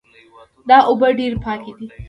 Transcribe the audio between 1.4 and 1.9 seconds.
پاکې دي